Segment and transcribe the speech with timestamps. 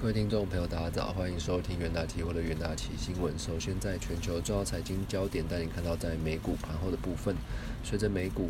[0.00, 3.38] 各位听众朋友，大家早，欢迎收听元大期货的元大奇新闻。
[3.38, 7.36] 首先，在全球重要财经焦点，带你看到在美股盘后的部分。
[7.84, 8.48] 随着美股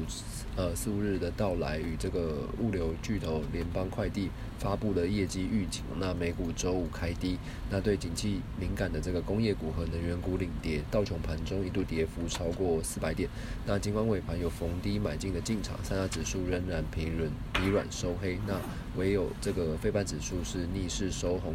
[0.57, 7.37] 呃四日的到来，与这个物流巨头联邦快递发布的业绩预警，那美股周五开低。
[7.69, 13.28] 那对景气敏感的这个工业股和能源股领跌，道琼盘中一度跌幅超过四百点。
[13.67, 18.38] 那尽管尾盘有逢低买进的进场，三大指数仍然疲软疲软收黑。
[18.46, 18.55] 那
[18.96, 21.40] 唯有这个非半指数是逆势收。
[21.43, 21.55] 红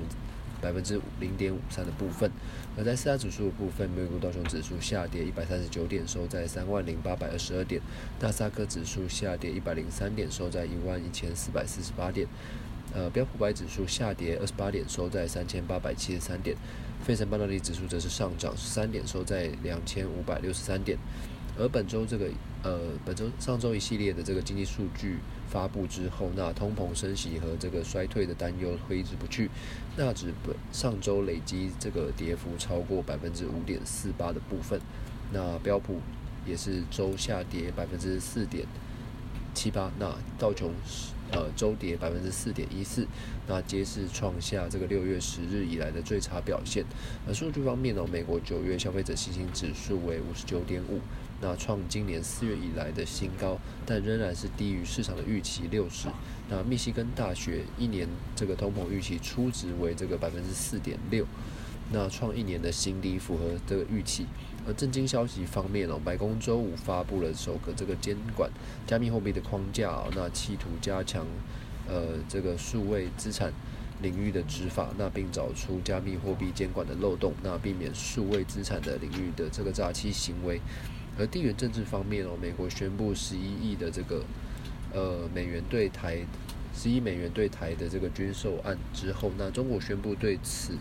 [0.62, 2.32] 百分之零点五三的部分，
[2.78, 7.80] 而在四大指数部分，美股道琼指数下跌一百三十九点，收在三万零八百二十二点；
[8.20, 12.26] 纳斯达克指数下跌一百零三点，收在一万一千四百四十八点；
[12.94, 16.56] 呃，标普百指数下跌二十八点，收在三千八百七十三点；
[17.04, 20.98] 费城半导体指数则是上涨十三点，收在两千五百六十三点。
[21.58, 22.30] 而本周这个
[22.64, 29.50] 呃，本周上周一系列的这个经济数据发布之后，那通膨升息和这个衰退的担忧挥之不去，
[29.96, 34.80] 那指本上周累积这个跌幅超过百分之五点四八的部分，
[35.32, 36.02] 那标普
[36.46, 38.66] 也是周下跌百分之四点
[39.54, 40.72] 七八，那道琼
[41.32, 43.08] 呃周跌百分之四点一四，
[43.48, 46.86] 那皆是创下这个六月十日以来的最差表现。
[47.28, 51.00] 而数据方面呢，美国九月消费者信心指数为五十九点五。
[51.42, 56.08] 那创今年四月以来的新高，但仍然是低于市场的预期六十。
[56.50, 61.26] 那密西根大学一年这个通膨预期初值为这个百分之四点六，
[61.92, 64.26] 那创一年的新低，符合这个预期。
[64.68, 68.50] 而震惊消息方面哦，白宫周五发布了首个这个监管
[68.88, 71.26] 加密货币的框架哦，那企图加强
[71.88, 73.54] 呃这个数位资产
[74.02, 80.60] 领域的执法，那并找出加密货币监管的漏洞，那避免数位资产的领域的这个诈欺行为。
[81.18, 84.26] 而地缘政治方面哦，美国宣布十一亿的这个
[84.94, 86.18] 呃美元对台
[86.74, 90.74] 十亿美元对台的这个军售案之后，那中国宣布对此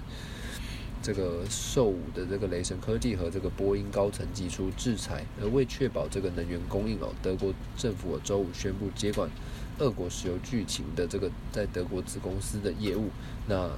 [1.05, 9.29] 这个售武的这个雷神科技和这个波音高层寄出制裁，而为确保这个能源供应哦，德国政府周五宣布接管
[9.79, 13.11] 俄国石油剧情的这个在德国子公司的业务，
[13.47, 13.71] 那。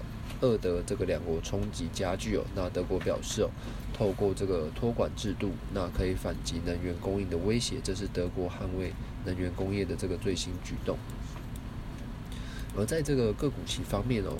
[0.42, 3.48] 俄德这个两国冲击加剧哦，那德国表示哦，
[3.94, 8.92] 透过这个托管制度，那可以反击能源供应的威胁，这是德国捍卫
[9.24, 10.98] 能源工业的这个最新举动。
[12.76, 14.36] 而在这个个股期方面哦。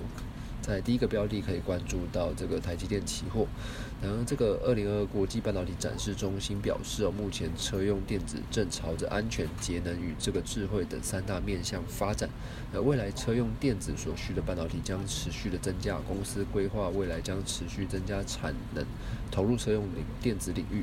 [0.67, 3.47] 在第一个标的可以关注到这个台积电期货，
[4.03, 12.29] 然后这个二零二二国际半导体展示中心表示哦，目前车用电子正朝着安全、节能与这个智慧等三大面向发展，
[12.75, 18.85] 而未来车用电子所需的半导体将持续的增加，公司规划未来将持续增加产能，
[19.31, 20.83] 投入车用领电子领域。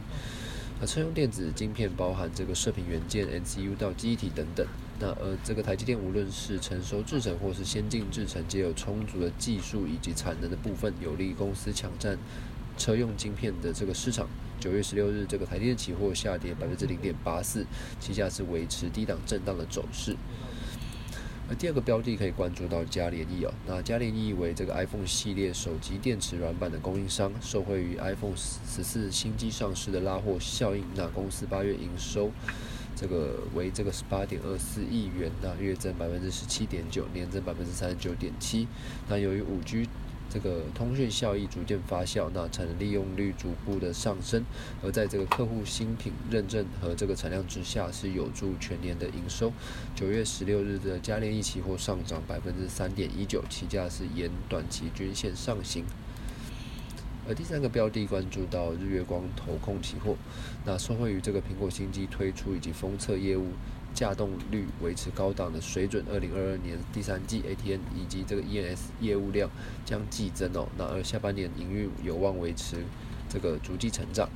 [0.79, 4.65] 那车用电子晶片包含这个射频元件、NCU 到机体等等。
[4.99, 12.17] 那呃，这个台积电无论是成熟制程或是先进制程，皆有充足的技术以及产能的部分，有利公司抢占
[12.77, 14.27] 车用晶片的这个市场。
[14.59, 17.65] 九月十六日，这个台积电期货下跌百分之零点八四，
[17.99, 20.15] 期价是维持低档震荡的走势。
[21.49, 32.31] 而第二个标的可以关注到嘉联益哦，那嘉联益为这个 iPhone 系列手机电池软板的供应商，受惠于 iPhone 十四新机上市的拉货效应，那公司八月营收
[32.95, 38.67] 这个为这个十八点二四亿元，那月增百分之十七点九，年增百分之三十九点七，
[39.09, 39.87] 那由于五 G。
[40.33, 44.43] 这个通讯效益逐渐发酵，那产能利用率逐步的上升，
[44.81, 49.53] 而在这个客户新品认证和这个产量之下，是有助全年的营收。
[49.95, 55.85] 九月十六日的嘉联益期货上涨百分之三点一九，期价是沿短期均线上行。
[57.27, 60.15] 而第三个标的关注到日月光投控期货，
[60.65, 63.49] 那受惠于这个苹果新机推出以及封测业务。
[63.93, 69.49] 架动率维持高档的水准，二零二二年第三季 ATN 以及这个 ENS 业务量
[69.85, 72.77] 将激增哦，那而下半年营运有望维持
[73.29, 74.27] 这个逐季成长。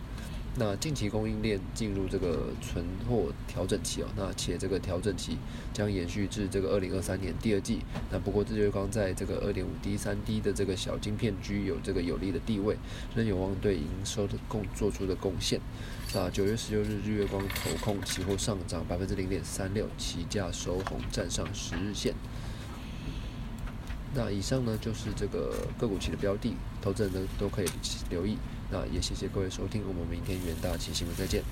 [0.60, 5.38] 那近期供应链进入这个存货调整期哦，那且这个调整期
[5.72, 7.82] 将延续至这个二零二三年第二季。
[8.12, 12.76] 那不过日月光在这个二点五 D、三 D 的这个小晶片居有这个有利的地位，
[13.16, 15.62] 仍有望对营收的贡做出的贡献。
[16.16, 22.16] 那九月十六日日月光投控期货上涨百分之零点三六，期价收红，站上十日线。
[24.14, 27.68] 那以上呢就是这个个股期的标的，投资人呢都可以
[28.10, 28.38] 留意。
[28.72, 31.44] 那也谢谢各位收听，我们明天元大期新闻再见。